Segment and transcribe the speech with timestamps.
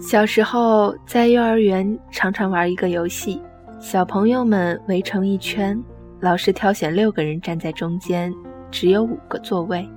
[0.00, 3.40] 小时候在幼儿园常常玩一个游戏，
[3.80, 5.80] 小朋友们围成一圈，
[6.20, 8.34] 老师挑选六个人站在中间，
[8.70, 9.88] 只有五个座位，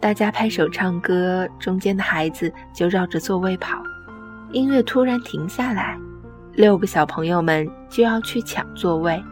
[0.00, 3.78] 大家拍手唱歌，中间的孩子就绕着座位跑。
[4.52, 5.98] 音乐突然停下来，
[6.52, 9.22] 六个小朋友们就要去抢座位，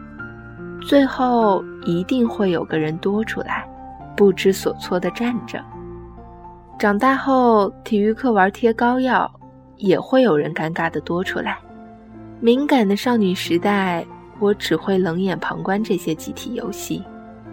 [0.81, 3.67] 最后一定会有个人多出来，
[4.15, 5.63] 不知所措地站着。
[6.77, 9.31] 长大后，体育课玩贴膏药。
[9.77, 11.57] 也会有人尴尬的多出来。
[12.39, 14.05] 敏感的少女时代，
[14.39, 17.03] 我只会冷眼旁观这些集体游戏，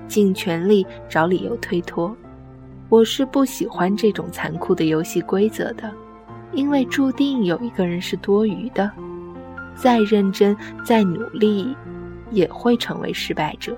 [0.07, 2.17] 尽全力找理由推脱。
[2.89, 5.91] 我是不喜欢这种残酷的游戏规则的，
[6.53, 8.89] 因为注定有一个人是多余的，
[9.75, 11.77] 再认真再努力，
[12.31, 13.77] 也会成为失败者。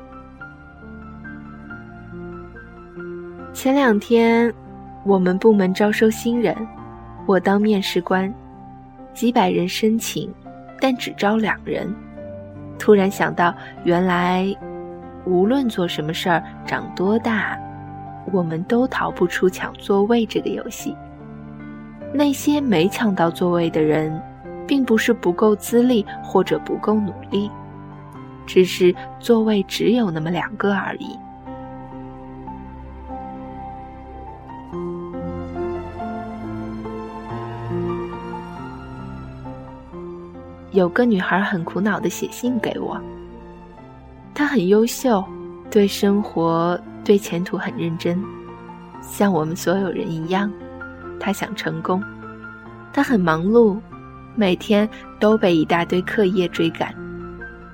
[3.54, 4.52] 前两天，
[5.04, 6.56] 我们部门招收新人。
[7.26, 8.32] 我当面试官，
[9.12, 10.32] 几百人申请，
[10.80, 11.94] 但只招两人。
[12.78, 14.46] 突然想到，原来
[15.24, 17.58] 无论做什么事儿，长多大，
[18.32, 20.96] 我们都逃不出抢座位这个游戏。
[22.12, 24.20] 那些没抢到座位的人，
[24.66, 27.50] 并不是不够资历或者不够努力，
[28.46, 31.18] 只是座位只有那么两个而已。
[40.74, 43.00] 有个女孩很苦恼的写信给我。
[44.34, 45.24] 她很优秀，
[45.70, 48.20] 对生活、对前途很认真，
[49.00, 50.52] 像我们所有人一样，
[51.20, 52.02] 她想成功。
[52.92, 53.78] 她很忙碌，
[54.34, 54.88] 每天
[55.20, 56.92] 都被一大堆课业追赶。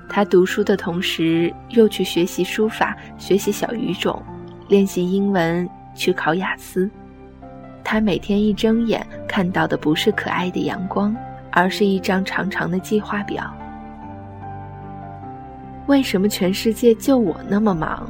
[0.07, 4.21] 她读书的同时又去学习书法、学习小语种、
[4.67, 6.87] 练习英文、去考雅思。
[7.83, 11.15] 她每天一睁眼看到的不是可爱的阳光。
[11.51, 13.53] 而是一张长长的计划表。
[15.87, 18.07] 为什么全世界就我那么忙？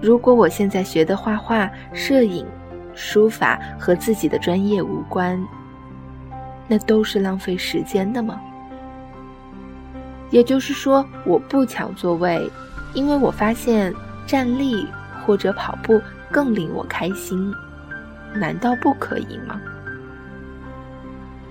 [0.00, 2.46] 如果我现在学的画画、摄影、
[2.94, 5.42] 书法和自己的专业无关，
[6.68, 8.40] 那都是浪费时间的吗？
[10.30, 12.50] 也就是说，我不抢座位，
[12.94, 13.92] 因为我发现
[14.26, 14.86] 站立
[15.24, 16.00] 或者跑步
[16.30, 17.52] 更令我开心，
[18.34, 19.60] 难道不可以吗？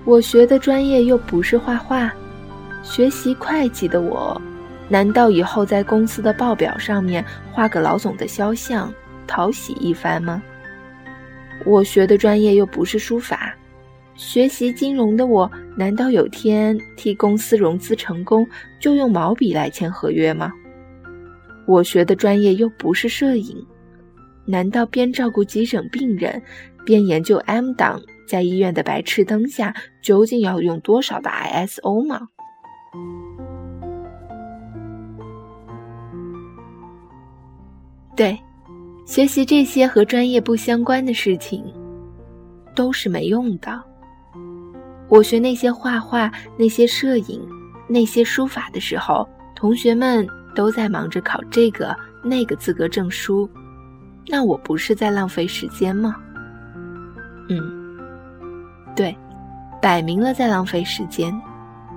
[0.06, 2.14] 我学的专业又不是画画，
[2.84, 4.40] 学习会计的我，
[4.88, 8.94] 难道以后在公司的报表上面画个老总的肖像，
[9.26, 10.40] 讨喜一番吗？
[11.64, 13.52] 我学的专业又不是书法，
[14.14, 18.46] 学习金融的我，难道有天替公司融资成功
[18.78, 20.52] 就用毛笔来签合约吗？
[21.66, 23.56] 我学的专业又不是摄影，
[24.44, 26.40] 难道边照顾急诊病人，
[26.84, 28.00] 边研究 M 档？
[28.26, 32.28] 在医院的白炽灯下，究竟要用多少的 ISO 吗？
[38.16, 38.38] 对，
[39.06, 41.64] 学习这些和专业不相关的事情，
[42.74, 43.82] 都是没用的。
[45.08, 47.46] 我学那些画画、那些摄影、
[47.88, 51.94] 那些书法的时候，同学们都在忙着考这个
[52.24, 53.48] 那个资格证书，
[54.26, 56.16] 那我不是在浪费时间吗？
[57.48, 57.85] 嗯。
[58.96, 59.16] 对，
[59.80, 61.32] 摆明了在浪费时间。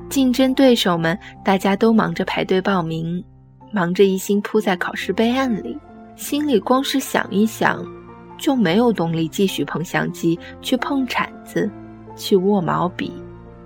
[0.09, 3.23] 竞争对手们大家都忙着排队报名，
[3.71, 5.77] 忙着一心扑在考试备案里，
[6.15, 7.85] 心里光是想一想，
[8.37, 11.69] 就没有动力继续碰相机、去碰铲子、
[12.15, 13.13] 去握毛笔、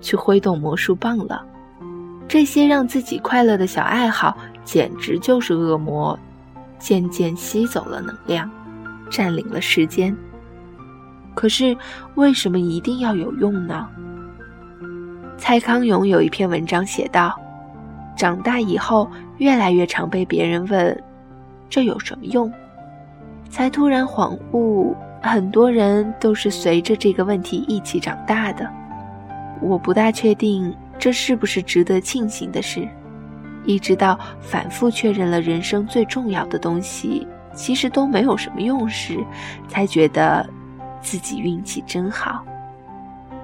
[0.01, 1.45] 去挥动魔术棒了。
[2.27, 6.17] 这些让自己快乐的小爱好，简直就是恶魔，
[6.77, 8.49] 渐渐吸走了能量，
[9.09, 10.15] 占领了时间。
[11.35, 11.75] 可是，
[12.15, 13.87] 为什么一定要有用呢？
[15.37, 17.37] 蔡康永有一篇文章写道
[18.15, 21.03] ：“长大以后，越来越常被别人问，
[21.69, 22.51] 这有什么用？
[23.49, 28.69] 才突然恍悟，很多人都是随着这个问题一起长大的。
[29.59, 32.87] 我不大确定这是不是值得庆幸的事。
[33.65, 39.17] 一直到反复确认了人生最重要的东西其实都没有什么用时，
[39.67, 40.47] 才觉得。”
[41.03, 42.43] 自己运气真好，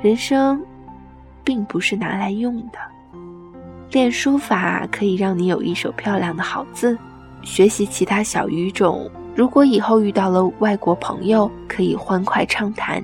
[0.02, 0.60] 人生
[1.44, 2.80] 并不是拿来用的。
[3.92, 6.98] 练书法可以让你有一手漂亮的好字，
[7.44, 13.04] 学习其他小语种，如果以后遇到了外国朋友，可以欢快畅谈。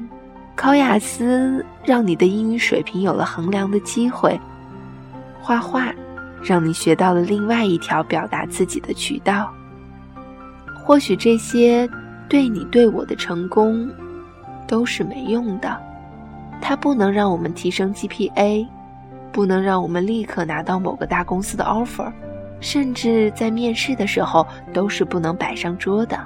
[0.56, 4.40] 考雅思让你的英语水平有了衡量的机会。
[5.42, 5.94] 画画
[6.42, 9.52] 让你学到了另外一条表达自己的渠道。
[10.76, 11.90] 或许这些
[12.30, 13.90] 对你对我的成功。
[14.68, 15.82] 都是没用的。
[16.62, 18.68] 它不能让我们提升 GPA，
[19.32, 22.12] 不能让我们立刻拿到某个大公司的 offer，
[22.60, 26.18] 甚至在面试的时候都是不能摆上桌的。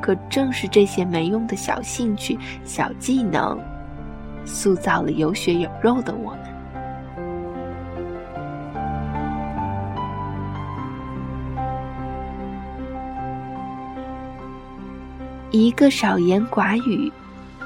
[0.00, 3.58] 可正是这些没用的小兴趣、小技能，
[4.44, 6.40] 塑造了有血有肉的我们。
[15.50, 17.10] 一个少言寡语、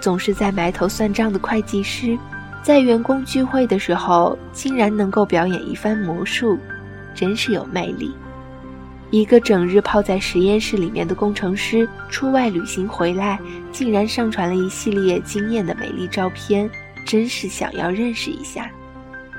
[0.01, 2.19] 总是在埋头算账的会计师，
[2.63, 6.59] 在员工聚会的时候竟然能够表演一番魔术，
[7.15, 8.15] 真是有魅力。
[9.11, 13.39] 一个整日泡在实验室里面的工程师，出外旅行回来，
[13.73, 16.71] 竟然上传了一系列惊艳的美丽照片，
[17.05, 18.71] 真是想要认识一下。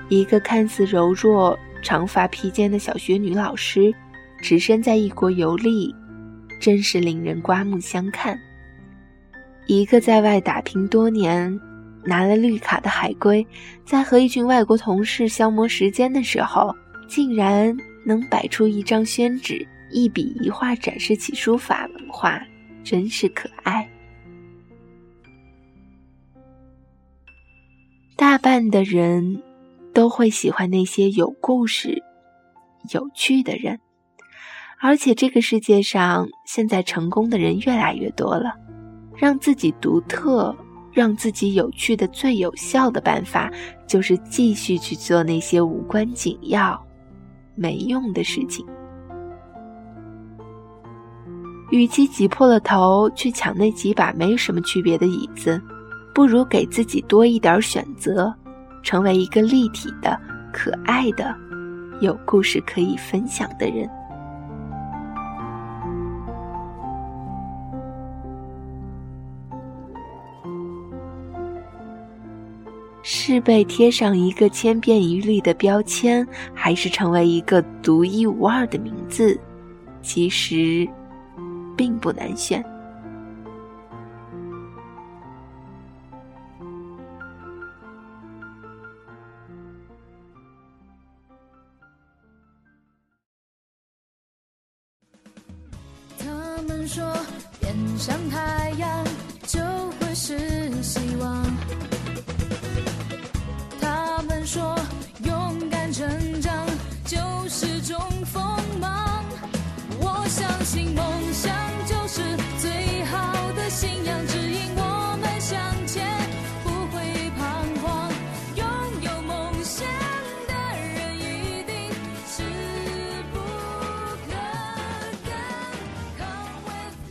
[0.10, 3.94] 一个看似柔弱、长发披肩的小学女老师，
[4.42, 5.96] 只身在异国游历，
[6.60, 8.38] 真是令人刮目相看。
[9.68, 11.60] 一个在外打拼多年、
[12.04, 13.46] 拿了绿卡的海归，
[13.86, 16.76] 在和一群外国同事消磨时间的时候，
[17.08, 17.78] 竟然。
[18.04, 22.42] 能摆出一张宣纸，一笔一画展示起书法文化，
[22.84, 23.88] 真是可爱。
[28.18, 29.44] 大半的人
[29.94, 32.02] 都会喜欢那些有故事、
[32.92, 33.80] 有趣的人，
[34.80, 38.56] 而且这个世界上现在成功的人越来越多了。
[39.16, 40.56] 让自己独特、
[40.92, 43.52] 让自己有趣的最有效的办法，
[43.88, 46.82] 就是继续去做那些无关紧要。
[47.54, 48.66] 没用的事情，
[51.70, 55.62] 与其挤破了头去抢那几把没什么区别的椅子，
[56.16, 58.34] 不如给自己多一点选择，
[58.82, 60.20] 成为一个立体的、
[60.52, 61.36] 可爱的、
[62.00, 63.88] 有故事可以分享的人。
[73.24, 79.40] 是被贴上一个千篇一律的标签，还是成为一个独一无二的名字？
[80.02, 80.90] 其实，
[81.78, 82.66] 并不难选。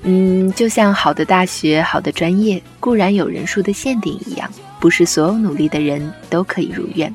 [0.02, 4.50] 嗯，就像好的大学、好的专业，固然有人数的限定一样。
[4.80, 7.14] 不是所有努力的人都可以如愿，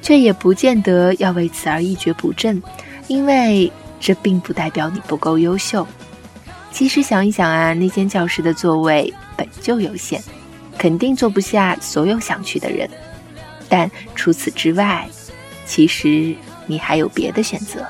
[0.00, 2.62] 却也不见得要为此而一蹶不振，
[3.08, 5.84] 因为这并不代表你不够优秀。
[6.70, 10.22] 其实想一想啊，那间教室的座位本就有限，
[10.78, 12.88] 肯定坐不下所有想去的人。
[13.68, 15.08] 但除此之外，
[15.66, 16.32] 其实
[16.66, 17.84] 你还有别的选择。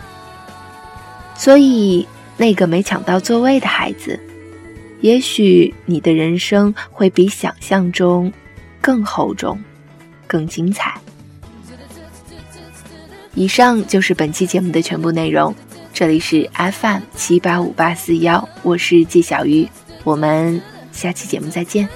[1.36, 2.06] 所以，
[2.36, 4.18] 那个没抢到座位的孩子，
[5.00, 8.32] 也许你的人生会比想象中。
[8.80, 9.58] 更厚重，
[10.26, 11.00] 更精彩。
[13.34, 15.54] 以上就是本期节目的全部内容。
[15.94, 19.66] 这里是 FM 七八五八四幺，我是纪小鱼，
[20.04, 20.60] 我们
[20.92, 21.88] 下期节目再见。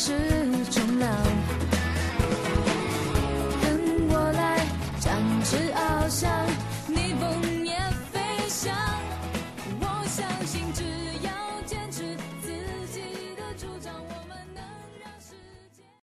[0.00, 0.29] 是。